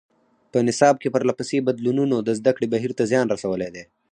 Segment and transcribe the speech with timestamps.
[0.51, 3.83] په نصاب کې پرله پسې بدلونونو د زده کړې بهیر ته زیان رسولی دی.